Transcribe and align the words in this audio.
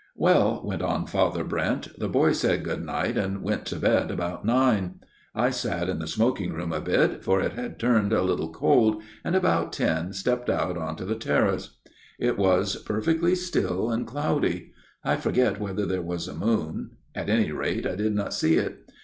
"Well," 0.31 0.63
went 0.65 0.81
on 0.81 1.05
Father 1.05 1.43
Brent," 1.43 1.89
the 1.99 2.09
boy 2.09 2.31
said 2.31 2.63
good 2.63 2.83
night 2.83 3.17
and 3.19 3.43
went 3.43 3.67
to 3.67 3.75
bed 3.75 4.09
about 4.09 4.43
nine. 4.43 4.99
I 5.35 5.51
sat 5.51 5.87
in 5.89 5.99
the 5.99 6.07
smoking 6.07 6.53
room 6.53 6.73
a 6.73 6.81
bit, 6.81 7.23
for 7.23 7.39
it 7.39 7.53
had 7.53 7.77
turned 7.77 8.11
a 8.11 8.23
little 8.23 8.51
cold, 8.51 9.03
and 9.23 9.35
about 9.35 9.71
ten 9.71 10.11
stepped 10.13 10.49
out 10.49 10.75
onto 10.75 11.05
the 11.05 11.13
terrace." 11.13 11.77
It 12.29 12.35
was 12.35 12.77
perfectly 12.77 13.35
still 13.35 13.91
and 13.91 14.07
cloudy. 14.07 14.71
I 15.03 15.17
forget 15.17 15.59
whether 15.59 15.85
there 15.85 16.01
was 16.01 16.27
a 16.27 16.33
moon. 16.33 16.97
At 17.13 17.29
any 17.29 17.51
rate 17.51 17.85
I 17.85 17.93
did 17.95 18.15
not 18.15 18.33
see 18.33 18.55
it. 18.55 18.89